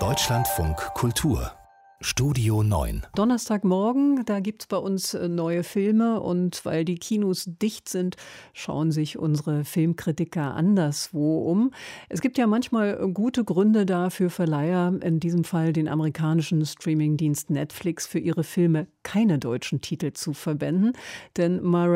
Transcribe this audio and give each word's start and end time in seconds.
Deutschlandfunk 0.00 0.76
Kultur 0.94 1.52
Studio 2.00 2.64
9. 2.64 3.06
Donnerstagmorgen, 3.14 4.24
da 4.26 4.40
gibt 4.40 4.62
es 4.62 4.66
bei 4.66 4.76
uns 4.76 5.14
äh, 5.14 5.28
neue 5.28 5.62
Filme 5.62 6.20
und 6.20 6.64
weil 6.64 6.84
die 6.84 6.96
Kinos 6.96 7.44
dicht 7.46 7.88
sind, 7.88 8.16
schauen 8.52 8.90
sich 8.90 9.16
unsere 9.16 9.64
Filmkritiker 9.64 10.54
anderswo 10.54 11.48
um. 11.48 11.72
Es 12.08 12.20
gibt 12.20 12.36
ja 12.36 12.48
manchmal 12.48 13.08
gute 13.12 13.44
Gründe 13.44 13.86
dafür 13.86 14.28
Verleiher, 14.28 14.92
in 15.00 15.20
diesem 15.20 15.44
Fall 15.44 15.72
den 15.72 15.86
amerikanischen 15.86 16.66
Streamingdienst 16.66 17.50
Netflix, 17.50 18.08
für 18.08 18.18
ihre 18.18 18.42
Filme 18.42 18.88
keine 19.04 19.38
deutschen 19.38 19.80
Titel 19.80 20.12
zu 20.12 20.32
verwenden. 20.32 20.94
Denn 21.36 21.62
Ma 21.62 21.86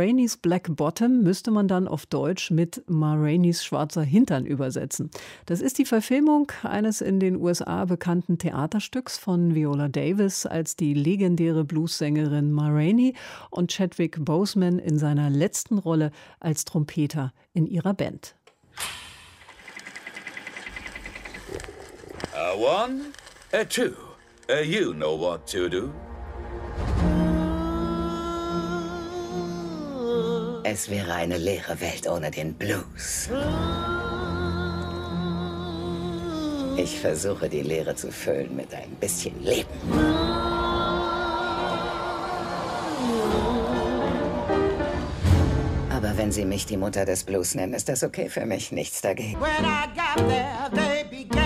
Black 0.42 0.76
Bottom 0.76 1.22
müsste 1.22 1.50
man 1.50 1.66
dann 1.66 1.88
auf 1.88 2.06
Deutsch 2.06 2.52
mit 2.52 2.84
Ma 2.86 3.18
schwarzer 3.52 4.02
Hintern 4.02 4.46
übersetzen. 4.46 5.10
Das 5.46 5.60
ist 5.60 5.78
die 5.78 5.84
Verfilmung 5.84 6.52
eines 6.62 7.00
in 7.00 7.18
den 7.18 7.36
USA 7.36 7.84
bekannten 7.84 8.38
Theaterstücks 8.38 9.18
von 9.18 9.54
Viola 9.54 9.88
Davis 9.88 10.46
als 10.46 10.76
die 10.76 10.94
legendäre 10.94 11.64
Bluessängerin 11.64 12.52
Ma 12.52 12.68
Rainey 12.68 13.14
und 13.50 13.72
Chadwick 13.72 14.24
Boseman 14.24 14.78
in 14.78 14.98
seiner 14.98 15.30
letzten 15.30 15.78
Rolle 15.78 16.12
als 16.38 16.64
Trompeter 16.64 17.32
in 17.52 17.66
ihrer 17.66 17.94
Band. 17.94 18.36
A 22.34 22.54
one, 22.54 23.12
a 23.52 23.64
two, 23.64 23.96
a 24.48 24.62
you 24.62 24.92
know 24.92 25.16
what 25.16 25.46
to 25.48 25.68
do. 25.68 25.92
Es 30.70 30.90
wäre 30.90 31.14
eine 31.14 31.38
leere 31.38 31.80
Welt 31.80 32.06
ohne 32.06 32.30
den 32.30 32.52
Blues. 32.52 33.30
Ich 36.76 37.00
versuche 37.00 37.48
die 37.48 37.62
Leere 37.62 37.96
zu 37.96 38.12
füllen 38.12 38.54
mit 38.54 38.74
ein 38.74 38.90
bisschen 39.00 39.42
Leben. 39.42 39.66
Aber 45.90 46.18
wenn 46.18 46.30
Sie 46.32 46.44
mich 46.44 46.66
die 46.66 46.76
Mutter 46.76 47.06
des 47.06 47.24
Blues 47.24 47.54
nennen, 47.54 47.72
ist 47.72 47.88
das 47.88 48.02
okay 48.02 48.28
für 48.28 48.44
mich. 48.44 48.70
Nichts 48.70 49.00
dagegen. 49.00 49.40
When 49.40 49.64
I 49.64 49.86
got 49.96 50.28
there, 50.28 50.70
they 50.74 51.04
began 51.04 51.37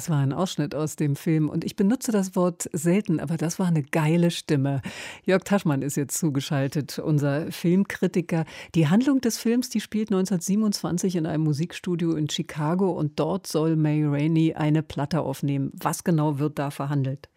Das 0.00 0.08
war 0.08 0.20
ein 0.20 0.32
Ausschnitt 0.32 0.74
aus 0.74 0.96
dem 0.96 1.14
Film 1.14 1.50
und 1.50 1.62
ich 1.62 1.76
benutze 1.76 2.10
das 2.10 2.34
Wort 2.34 2.70
selten, 2.72 3.20
aber 3.20 3.36
das 3.36 3.58
war 3.58 3.66
eine 3.66 3.82
geile 3.82 4.30
Stimme. 4.30 4.80
Jörg 5.26 5.44
Taschmann 5.44 5.82
ist 5.82 5.98
jetzt 5.98 6.16
zugeschaltet, 6.16 6.98
unser 6.98 7.52
Filmkritiker. 7.52 8.46
Die 8.74 8.88
Handlung 8.88 9.20
des 9.20 9.36
Films, 9.36 9.68
die 9.68 9.82
spielt 9.82 10.08
1927 10.08 11.16
in 11.16 11.26
einem 11.26 11.44
Musikstudio 11.44 12.14
in 12.14 12.30
Chicago 12.30 12.92
und 12.92 13.20
dort 13.20 13.46
soll 13.46 13.76
May 13.76 14.02
Rainey 14.02 14.54
eine 14.54 14.82
Platte 14.82 15.20
aufnehmen. 15.20 15.70
Was 15.74 16.02
genau 16.02 16.38
wird 16.38 16.58
da 16.58 16.70
verhandelt? 16.70 17.28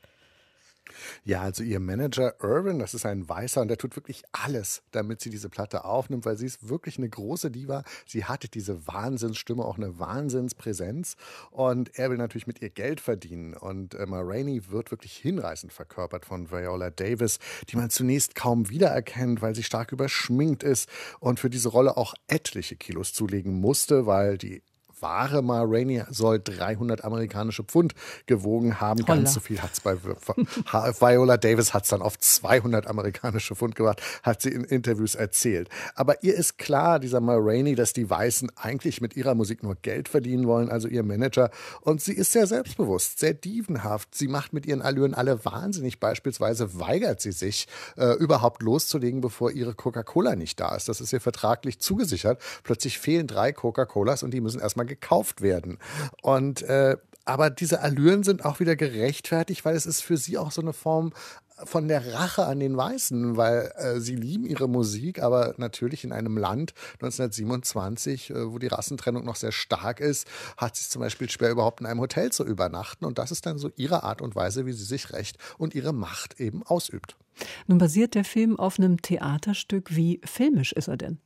Ja, 1.23 1.41
also 1.41 1.63
ihr 1.63 1.79
Manager 1.79 2.35
Irvin, 2.41 2.79
das 2.79 2.93
ist 2.93 3.05
ein 3.05 3.27
Weißer 3.27 3.61
und 3.61 3.67
der 3.69 3.77
tut 3.77 3.95
wirklich 3.95 4.23
alles, 4.31 4.83
damit 4.91 5.21
sie 5.21 5.29
diese 5.29 5.49
Platte 5.49 5.85
aufnimmt, 5.85 6.25
weil 6.25 6.37
sie 6.37 6.45
ist 6.45 6.67
wirklich 6.67 6.97
eine 6.97 7.09
große 7.09 7.51
Diva. 7.51 7.83
Sie 8.05 8.25
hat 8.25 8.53
diese 8.53 8.87
Wahnsinnsstimme, 8.87 9.63
auch 9.63 9.77
eine 9.77 9.99
Wahnsinnspräsenz 9.99 11.15
und 11.51 11.97
er 11.97 12.09
will 12.09 12.17
natürlich 12.17 12.47
mit 12.47 12.61
ihr 12.61 12.69
Geld 12.69 12.99
verdienen. 12.99 13.53
Und 13.53 13.95
äh, 13.95 14.05
Ma 14.05 14.19
Rainey 14.21 14.69
wird 14.69 14.91
wirklich 14.91 15.15
hinreißend 15.15 15.71
verkörpert 15.71 16.25
von 16.25 16.51
Viola 16.51 16.89
Davis, 16.89 17.39
die 17.69 17.77
man 17.77 17.89
zunächst 17.89 18.35
kaum 18.35 18.69
wiedererkennt, 18.69 19.41
weil 19.41 19.55
sie 19.55 19.63
stark 19.63 19.91
überschminkt 19.91 20.63
ist 20.63 20.89
und 21.19 21.39
für 21.39 21.49
diese 21.49 21.69
Rolle 21.69 21.97
auch 21.97 22.13
etliche 22.27 22.75
Kilos 22.75 23.13
zulegen 23.13 23.53
musste, 23.59 24.05
weil 24.05 24.37
die 24.37 24.61
wahre 25.03 25.43
Ma 25.43 25.61
Rainey 25.63 26.03
soll 26.09 26.39
300 26.39 27.03
amerikanische 27.03 27.63
Pfund 27.63 27.93
gewogen 28.25 28.81
haben. 28.81 29.03
Holla. 29.03 29.17
Ganz 29.17 29.33
so 29.35 29.39
viel 29.39 29.61
hat 29.61 29.73
es 29.73 29.81
bei 29.81 29.95
Viola 30.01 31.37
Davis 31.37 31.73
hat 31.73 31.83
es 31.83 31.89
dann 31.89 32.01
auf 32.01 32.17
200 32.17 32.87
amerikanische 32.87 33.55
Pfund 33.55 33.75
gebracht, 33.75 34.01
hat 34.23 34.41
sie 34.41 34.49
in 34.49 34.63
Interviews 34.63 35.13
erzählt. 35.13 35.69
Aber 35.93 36.23
ihr 36.23 36.33
ist 36.33 36.57
klar, 36.57 36.99
dieser 36.99 37.19
Ma 37.19 37.35
Rainey, 37.37 37.75
dass 37.75 37.93
die 37.93 38.09
Weißen 38.09 38.51
eigentlich 38.55 39.01
mit 39.01 39.15
ihrer 39.15 39.35
Musik 39.35 39.61
nur 39.61 39.75
Geld 39.75 40.09
verdienen 40.09 40.47
wollen, 40.47 40.69
also 40.69 40.87
ihr 40.87 41.03
Manager. 41.03 41.51
Und 41.81 42.01
sie 42.01 42.13
ist 42.13 42.31
sehr 42.31 42.47
selbstbewusst, 42.47 43.19
sehr 43.19 43.33
dievenhaft. 43.33 44.15
Sie 44.15 44.27
macht 44.27 44.53
mit 44.53 44.65
ihren 44.65 44.81
Allüren 44.81 45.13
alle 45.13 45.43
wahnsinnig. 45.45 45.99
Beispielsweise 45.99 46.79
weigert 46.79 47.21
sie 47.21 47.33
sich, 47.33 47.67
äh, 47.97 48.13
überhaupt 48.13 48.61
loszulegen, 48.61 49.21
bevor 49.21 49.51
ihre 49.51 49.75
Coca-Cola 49.75 50.35
nicht 50.35 50.59
da 50.59 50.75
ist. 50.75 50.87
Das 50.87 51.01
ist 51.01 51.11
ihr 51.11 51.21
vertraglich 51.21 51.79
zugesichert. 51.79 52.41
Plötzlich 52.63 52.99
fehlen 52.99 53.27
drei 53.27 53.51
Coca-Colas 53.51 54.23
und 54.23 54.31
die 54.31 54.41
müssen 54.41 54.61
erstmal 54.61 54.85
gekauft 54.93 55.41
werden. 55.41 55.79
Und 56.21 56.61
äh, 56.63 56.97
aber 57.25 57.49
diese 57.49 57.79
Allüren 57.81 58.23
sind 58.23 58.43
auch 58.43 58.59
wieder 58.59 58.75
gerechtfertigt, 58.75 59.63
weil 59.63 59.75
es 59.75 59.85
ist 59.85 60.01
für 60.01 60.17
sie 60.17 60.37
auch 60.37 60.51
so 60.51 60.61
eine 60.61 60.73
Form 60.73 61.13
von 61.65 61.87
der 61.87 62.13
Rache 62.13 62.45
an 62.45 62.59
den 62.59 62.75
Weißen, 62.75 63.37
weil 63.37 63.71
äh, 63.77 63.99
sie 63.99 64.15
lieben 64.15 64.45
ihre 64.45 64.67
Musik, 64.67 65.21
aber 65.21 65.53
natürlich 65.57 66.03
in 66.03 66.11
einem 66.11 66.37
Land 66.37 66.73
1927, 66.95 68.31
äh, 68.31 68.51
wo 68.51 68.59
die 68.59 68.67
Rassentrennung 68.67 69.23
noch 69.23 69.35
sehr 69.35 69.51
stark 69.51 69.99
ist, 69.99 70.27
hat 70.57 70.75
sie 70.75 70.81
es 70.81 70.89
zum 70.89 71.01
Beispiel 71.01 71.29
schwer, 71.29 71.51
überhaupt 71.51 71.79
in 71.79 71.85
einem 71.85 72.01
Hotel 72.01 72.31
zu 72.31 72.43
übernachten. 72.43 73.05
Und 73.05 73.19
das 73.19 73.31
ist 73.31 73.45
dann 73.45 73.57
so 73.57 73.69
ihre 73.75 74.03
Art 74.03 74.21
und 74.21 74.35
Weise, 74.35 74.65
wie 74.65 74.73
sie 74.73 74.83
sich 74.83 75.13
Recht 75.13 75.37
und 75.57 75.75
ihre 75.75 75.93
Macht 75.93 76.39
eben 76.39 76.63
ausübt. 76.63 77.15
Nun 77.67 77.77
basiert 77.77 78.15
der 78.15 78.25
Film 78.25 78.59
auf 78.59 78.77
einem 78.77 79.01
Theaterstück. 79.01 79.95
Wie 79.95 80.21
filmisch 80.25 80.73
ist 80.73 80.87
er 80.87 80.97
denn? 80.97 81.19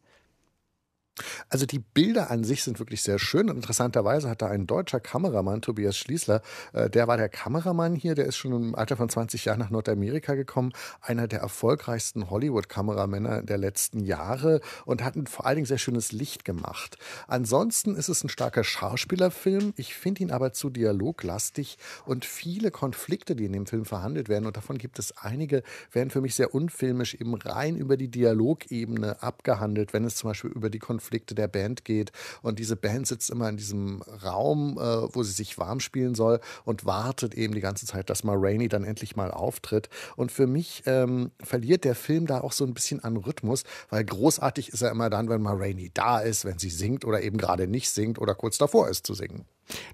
Also 1.50 1.66
die 1.66 1.80
Bilder 1.80 2.30
an 2.32 2.44
sich 2.44 2.64
sind 2.64 2.80
wirklich 2.80 3.02
sehr 3.04 3.20
schön. 3.20 3.50
Und 3.50 3.58
interessanterweise 3.58 4.30
hat 4.30 4.42
da 4.42 4.48
ein 4.48 4.68
deutscher 4.68 5.00
Kameramann, 5.00 5.62
Tobias 5.62 5.98
Schließler, 5.98 6.42
äh, 6.74 6.90
der 6.90 7.08
war 7.08 7.18
der 7.18 7.30
Kameramann 7.30 7.96
hier, 7.96 8.16
der 8.16 8.26
ist 8.26 8.38
schon 8.38 8.54
im 8.54 8.76
Alter 8.76 8.98
von 8.98 9.10
20 9.10 9.46
Jahren 9.46 9.60
nach 9.60 9.70
Nordamerika 9.70 10.36
gekommen, 10.36 10.74
einer 11.02 11.28
der 11.28 11.40
erfolgreichsten 11.40 12.30
Hollywood-Kameramänner 12.30 13.44
der 13.44 13.58
letzten 13.58 14.00
Jahre 14.00 14.62
und 14.86 15.04
hat 15.04 15.16
vor 15.28 15.46
allen 15.46 15.56
Dingen 15.56 15.66
sehr 15.66 15.78
schönes 15.78 16.12
Licht 16.12 16.46
gemacht. 16.46 16.98
Ansonsten 17.28 17.96
ist 17.96 18.10
es 18.10 18.24
ein 18.24 18.30
starker 18.30 18.64
Schauspielerfilm. 18.64 19.74
Ich 19.78 19.96
finde 19.96 20.24
ihn 20.24 20.32
aber 20.32 20.54
zu 20.54 20.70
dialoglastig 20.70 21.78
und 22.06 22.26
viele 22.26 22.72
Konflikte, 22.72 23.36
die 23.36 23.46
in 23.46 23.54
dem 23.54 23.66
Film 23.66 23.86
verhandelt 23.86 24.30
werden, 24.30 24.46
und 24.46 24.58
davon 24.58 24.78
gibt 24.78 25.00
es 25.00 25.18
einige, 25.18 25.64
werden 25.92 26.10
für 26.10 26.22
mich 26.22 26.36
sehr 26.36 26.54
unfilmisch 26.54 27.16
eben 27.16 27.36
rein 27.36 27.76
über 27.76 27.98
die 27.98 28.10
Dialogebene 28.10 29.22
abgehandelt, 29.22 29.94
wenn 29.94 30.04
es 30.04 30.16
zum 30.16 30.30
Beispiel 30.30 30.52
über 30.52 30.70
die 30.70 30.80
Konflikte 30.80 31.07
Konflikte 31.08 31.36
der 31.36 31.48
Band 31.48 31.86
geht. 31.86 32.12
Und 32.42 32.60
diese 32.60 32.76
Band 32.76 33.08
sitzt 33.08 33.30
immer 33.30 33.48
in 33.48 33.56
diesem 33.56 34.02
Raum, 34.02 34.78
äh, 34.78 35.16
wo 35.16 35.24
sie 35.24 35.32
sich 35.32 35.58
warm 35.58 35.80
spielen 35.80 36.16
soll 36.16 36.42
und 36.66 36.86
wartet 36.86 37.34
eben 37.34 37.54
die 37.54 37.62
ganze 37.62 37.86
Zeit, 37.86 38.10
dass 38.10 38.26
mal 38.26 38.36
Rainey 38.38 38.68
dann 38.68 38.84
endlich 38.84 39.16
mal 39.16 39.32
auftritt. 39.32 39.88
Und 40.18 40.34
für 40.34 40.48
mich 40.48 40.84
ähm, 40.86 41.32
verliert 41.42 41.86
der 41.86 41.96
Film 41.96 42.28
da 42.28 42.42
auch 42.42 42.52
so 42.52 42.66
ein 42.66 42.74
bisschen 42.74 43.02
an 43.06 43.16
Rhythmus, 43.16 43.64
weil 43.90 44.04
großartig 44.04 44.70
ist 44.70 44.82
er 44.82 44.92
immer 44.92 45.10
dann, 45.10 45.30
wenn 45.30 45.42
mal 45.42 45.56
Rainey 45.56 45.92
da 45.94 46.20
ist, 46.20 46.44
wenn 46.44 46.60
sie 46.60 46.70
singt 46.70 47.06
oder 47.06 47.22
eben 47.22 47.38
gerade 47.38 47.68
nicht 47.68 47.90
singt 47.90 48.20
oder 48.20 48.36
kurz 48.36 48.58
davor 48.58 48.90
ist 48.90 49.08
zu 49.08 49.14
singen. 49.14 49.46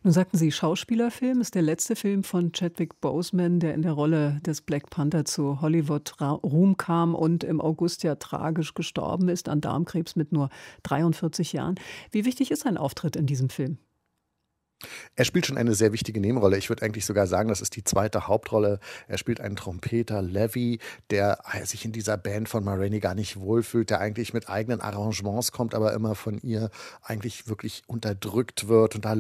Nun 0.04 0.14
sagten 0.14 0.38
Sie, 0.38 0.52
Schauspielerfilm 0.52 1.42
ist 1.42 1.56
der 1.56 1.62
letzte 1.62 1.96
Film 1.96 2.24
von 2.24 2.52
Chadwick 2.52 3.02
Boseman, 3.02 3.60
der 3.60 3.74
in 3.74 3.82
der 3.82 3.94
Rolle 3.94 4.40
des 4.46 4.62
Black 4.62 4.90
Panther 4.90 5.26
zu 5.26 5.62
Hollywood-Ruhm 5.62 6.78
kam 6.78 7.16
und 7.16 7.44
im 7.44 7.60
August 7.60 8.04
ja 8.04 8.16
tragisch 8.16 8.74
gestorben 8.74 9.30
ist 9.30 9.50
an 9.50 9.62
Darmkrebs 9.62 10.16
mit 10.16 10.32
nur 10.32 10.50
43 10.84 11.54
Jahren. 11.54 11.76
Wie 12.12 12.26
wichtig 12.26 12.52
ist 12.52 12.64
sein 12.64 12.78
Auftritt 12.78 13.16
in 13.16 13.26
diesem 13.26 13.50
Film? 13.50 13.78
Er 15.16 15.24
spielt 15.24 15.46
schon 15.46 15.58
eine 15.58 15.76
sehr 15.76 15.94
wichtige 15.94 16.20
Nebenrolle. 16.20 16.58
Ich 16.58 16.68
würde 16.68 16.84
eigentlich 16.84 17.06
sogar 17.06 17.26
sagen, 17.26 17.48
das 17.48 17.62
ist 17.62 17.78
die 17.78 17.86
zweite 17.86 18.28
Hauptrolle. 18.28 18.80
Er 19.08 19.18
spielt 19.18 19.40
einen 19.40 19.56
Trompeter, 19.56 20.22
Levy, 20.22 20.80
der 21.10 21.40
sich 21.64 21.86
in 21.86 21.94
dieser 21.94 22.18
Band 22.18 22.50
von 22.50 22.66
Marini 22.66 23.00
gar 23.00 23.16
nicht 23.16 23.40
wohlfühlt, 23.40 23.90
der 23.90 24.02
eigentlich 24.02 24.34
mit 24.34 24.50
eigenen 24.50 24.82
Arrangements 24.82 25.54
kommt, 25.54 25.74
aber 25.74 25.94
immer 25.94 26.16
von 26.16 26.38
ihr 26.40 26.70
eigentlich 27.02 27.48
wirklich 27.48 27.84
unterdrückt 27.88 28.68
wird. 28.68 28.96
Und 28.96 29.06
da 29.06 29.16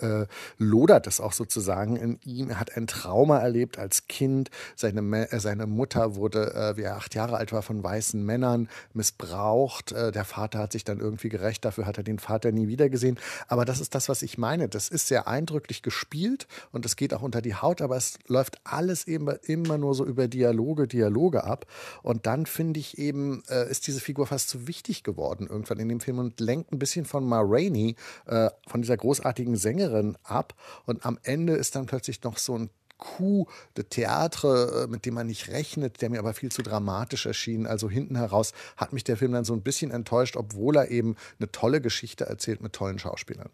äh, 0.00 0.26
lodert 0.58 1.06
es 1.06 1.20
auch 1.20 1.32
sozusagen 1.32 1.96
in 1.96 2.18
ihm. 2.24 2.50
Er 2.50 2.60
hat 2.60 2.76
ein 2.76 2.86
Trauma 2.86 3.38
erlebt 3.38 3.78
als 3.78 4.06
Kind. 4.06 4.50
Seine, 4.76 5.30
äh, 5.30 5.40
seine 5.40 5.66
Mutter 5.66 6.14
wurde, 6.14 6.54
äh, 6.54 6.76
wie 6.76 6.82
er 6.82 6.96
acht 6.96 7.14
Jahre 7.14 7.36
alt 7.36 7.52
war, 7.52 7.62
von 7.62 7.82
weißen 7.82 8.24
Männern 8.24 8.68
missbraucht. 8.94 9.92
Äh, 9.92 10.12
der 10.12 10.24
Vater 10.24 10.60
hat 10.60 10.72
sich 10.72 10.84
dann 10.84 11.00
irgendwie 11.00 11.28
gerecht. 11.28 11.64
Dafür 11.64 11.86
hat 11.86 11.98
er 11.98 12.04
den 12.04 12.18
Vater 12.18 12.52
nie 12.52 12.68
wiedergesehen. 12.68 13.18
Aber 13.48 13.64
das 13.64 13.80
ist 13.80 13.94
das, 13.94 14.08
was 14.08 14.22
ich 14.22 14.38
meine. 14.38 14.68
Das 14.68 14.88
ist 14.88 15.08
sehr 15.08 15.28
eindrücklich 15.28 15.82
gespielt 15.82 16.46
und 16.72 16.86
es 16.86 16.96
geht 16.96 17.14
auch 17.14 17.22
unter 17.22 17.42
die 17.42 17.54
Haut, 17.54 17.82
aber 17.82 17.96
es 17.96 18.18
läuft 18.26 18.60
alles 18.64 19.06
eben 19.06 19.28
immer 19.44 19.78
nur 19.78 19.94
so 19.94 20.04
über 20.04 20.28
Dialoge, 20.28 20.86
Dialoge 20.86 21.44
ab. 21.44 21.66
Und 22.02 22.26
dann 22.26 22.46
finde 22.46 22.80
ich 22.80 22.98
eben, 22.98 23.42
äh, 23.48 23.70
ist 23.70 23.86
diese 23.86 24.00
Figur 24.00 24.26
fast 24.26 24.48
zu 24.48 24.66
wichtig 24.66 25.02
geworden 25.02 25.46
irgendwann 25.48 25.78
in 25.78 25.88
dem 25.88 26.00
Film 26.00 26.18
und 26.18 26.40
lenkt 26.40 26.72
ein 26.72 26.78
bisschen 26.78 27.04
von 27.04 27.24
Ma 27.24 27.40
Rainey, 27.42 27.96
äh, 28.26 28.50
von 28.66 28.82
dieser 28.82 28.96
großartigen 28.96 29.56
Sängerin 29.56 29.79
ab 30.22 30.54
und 30.86 31.04
am 31.04 31.18
Ende 31.22 31.54
ist 31.54 31.76
dann 31.76 31.86
plötzlich 31.86 32.22
noch 32.22 32.38
so 32.38 32.56
ein 32.56 32.70
Coup 33.00 33.48
de 33.76 33.84
Théâtre, 33.84 34.84
äh, 34.84 34.86
mit 34.86 35.06
dem 35.06 35.14
man 35.14 35.26
nicht 35.26 35.48
rechnet, 35.48 36.02
der 36.02 36.10
mir 36.10 36.18
aber 36.18 36.34
viel 36.34 36.52
zu 36.52 36.62
dramatisch 36.62 37.26
erschien. 37.26 37.66
Also 37.66 37.88
hinten 37.88 38.16
heraus 38.16 38.52
hat 38.76 38.92
mich 38.92 39.04
der 39.04 39.16
Film 39.16 39.32
dann 39.32 39.44
so 39.44 39.54
ein 39.54 39.62
bisschen 39.62 39.90
enttäuscht, 39.90 40.36
obwohl 40.36 40.76
er 40.76 40.90
eben 40.90 41.16
eine 41.38 41.50
tolle 41.50 41.80
Geschichte 41.80 42.26
erzählt 42.26 42.60
mit 42.60 42.74
tollen 42.74 42.98
Schauspielern. 42.98 43.48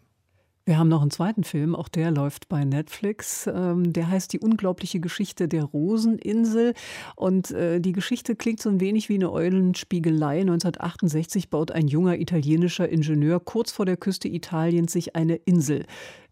Wir 0.67 0.77
haben 0.77 0.89
noch 0.89 1.01
einen 1.01 1.11
zweiten 1.11 1.45
Film, 1.45 1.75
auch 1.75 1.87
der 1.87 2.11
läuft 2.11 2.49
bei 2.49 2.65
Netflix. 2.65 3.47
Ähm, 3.47 3.93
der 3.93 4.09
heißt 4.09 4.33
Die 4.33 4.39
unglaubliche 4.41 4.99
Geschichte 4.99 5.47
der 5.47 5.63
Roseninsel. 5.63 6.73
Und 7.15 7.51
äh, 7.51 7.79
die 7.79 7.93
Geschichte 7.93 8.35
klingt 8.35 8.61
so 8.61 8.67
ein 8.67 8.81
wenig 8.81 9.07
wie 9.07 9.15
eine 9.15 9.31
Eulenspiegelei. 9.31 10.41
1968 10.41 11.49
baut 11.49 11.71
ein 11.71 11.87
junger 11.87 12.19
italienischer 12.19 12.89
Ingenieur 12.89 13.39
kurz 13.39 13.71
vor 13.71 13.85
der 13.85 13.95
Küste 13.95 14.27
Italiens 14.27 14.91
sich 14.91 15.15
eine 15.15 15.35
Insel. 15.37 15.85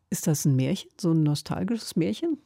Ist 0.10 0.28
das 0.28 0.44
ein 0.44 0.58
Märchen, 0.58 0.92
so 1.00 1.12
ein 1.12 1.24
nostalgisches 1.24 1.96
Märchen? 1.96 2.38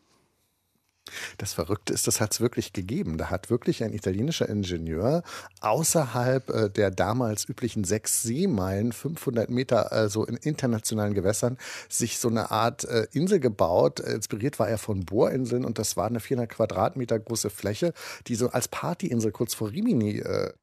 Das 1.38 1.54
Verrückte 1.54 1.94
ist, 1.94 2.07
das 2.07 2.22
hat 2.22 2.34
es 2.34 2.42
wirklich 2.42 2.74
gegeben. 2.74 3.18
Da 3.18 3.30
hat 3.30 3.50
wirklich 3.50 3.84
ein 3.84 3.94
italienischer 3.94 4.48
Ingenieur 4.48 5.24
außerhalb 5.62 6.50
äh, 6.50 6.69
der 6.69 6.92
damals 6.92 7.48
üblichen 7.48 7.84
sechs 7.84 8.22
Seemeilen, 8.24 8.92
500 8.92 9.50
Meter, 9.50 9.92
also 9.92 10.25
in 10.25 10.36
internationalen 10.36 11.13
Gewässern, 11.13 11.57
sich 11.88 12.19
so 12.19 12.30
eine 12.30 12.51
Art 12.51 12.86
äh, 12.86 13.07
Insel 13.12 13.40
gebaut. 13.40 14.00
Inspiriert 14.00 14.60
war 14.60 14.69
er 14.69 14.78
von 14.78 15.06
Bohrinseln 15.06 15.66
und 15.66 15.80
das 15.80 15.98
war 15.98 16.07
eine 16.07 16.19
400 16.19 16.50
Quadratmeter 16.50 17.19
große 17.19 17.50
Fläche, 17.50 17.94
die 18.28 18.36
so 18.36 18.50
als 18.50 18.68
Partyinsel 18.68 19.31
kurz 19.31 19.54
vor 19.54 19.72
Rimini 19.72 20.19
äh, 20.19 20.54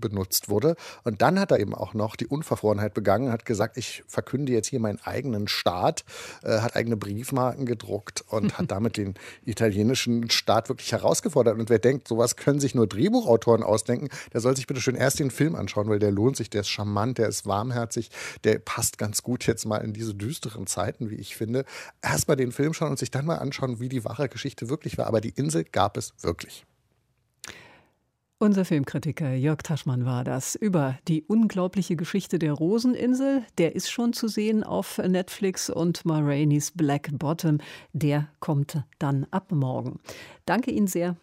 benutzt 0.00 0.48
wurde. 0.48 0.76
Und 1.04 1.22
dann 1.22 1.38
hat 1.38 1.50
er 1.50 1.60
eben 1.60 1.74
auch 1.74 1.94
noch 1.94 2.16
die 2.16 2.26
Unverfrorenheit 2.26 2.94
begangen, 2.94 3.30
hat 3.30 3.44
gesagt, 3.44 3.76
ich 3.76 4.02
verkünde 4.06 4.52
jetzt 4.52 4.68
hier 4.68 4.80
meinen 4.80 5.00
eigenen 5.04 5.48
Staat, 5.48 6.04
äh, 6.42 6.60
hat 6.60 6.76
eigene 6.76 6.96
Briefmarken 6.96 7.66
gedruckt 7.66 8.24
und 8.28 8.58
hat 8.58 8.70
damit 8.70 8.96
den 8.96 9.14
italienischen 9.44 10.30
Staat 10.30 10.68
wirklich 10.68 10.92
herausgefordert. 10.92 11.58
Und 11.58 11.70
wer 11.70 11.78
denkt, 11.78 12.08
sowas 12.08 12.36
können 12.36 12.60
sich 12.60 12.74
nur 12.74 12.86
Drehbuchautoren 12.86 13.62
ausdenken, 13.62 14.08
der 14.32 14.40
soll 14.40 14.56
sich 14.56 14.66
bitte 14.66 14.80
schön 14.80 14.96
erst 14.96 15.20
den 15.20 15.30
Film 15.30 15.54
anschauen, 15.54 15.88
weil 15.88 15.98
der 15.98 16.10
lohnt 16.10 16.36
sich, 16.36 16.50
der 16.50 16.62
ist 16.62 16.68
charmant, 16.68 17.18
der 17.18 17.28
ist 17.28 17.46
warmherzig, 17.46 18.10
der 18.44 18.58
passt 18.58 18.98
ganz 18.98 19.22
gut 19.22 19.46
jetzt 19.46 19.64
mal 19.66 19.78
in 19.78 19.92
diese 19.92 20.14
düsteren 20.14 20.66
Zeiten, 20.66 21.10
wie 21.10 21.16
ich 21.16 21.36
finde. 21.36 21.64
Erst 22.02 22.28
mal 22.28 22.36
den 22.36 22.52
Film 22.52 22.74
schauen 22.74 22.90
und 22.90 22.98
sich 22.98 23.10
dann 23.10 23.26
mal 23.26 23.36
anschauen, 23.36 23.80
wie 23.80 23.88
die 23.88 24.04
wahre 24.04 24.28
Geschichte 24.28 24.68
wirklich 24.68 24.98
war. 24.98 25.06
Aber 25.06 25.20
die 25.20 25.30
Insel 25.30 25.64
gab 25.64 25.96
es 25.96 26.12
wirklich. 26.20 26.64
Unser 28.44 28.66
Filmkritiker 28.66 29.32
Jörg 29.32 29.62
Taschmann 29.62 30.04
war 30.04 30.22
das 30.22 30.54
über 30.54 30.98
die 31.08 31.22
unglaubliche 31.22 31.96
Geschichte 31.96 32.38
der 32.38 32.52
Roseninsel. 32.52 33.42
Der 33.56 33.74
ist 33.74 33.90
schon 33.90 34.12
zu 34.12 34.28
sehen 34.28 34.62
auf 34.62 34.98
Netflix 34.98 35.70
und 35.70 36.04
Ma 36.04 36.18
Rainey's 36.18 36.70
Black 36.70 37.08
Bottom. 37.18 37.56
Der 37.94 38.28
kommt 38.40 38.82
dann 38.98 39.26
ab 39.30 39.50
morgen. 39.50 39.98
Danke 40.44 40.72
Ihnen 40.72 40.88
sehr. 40.88 41.16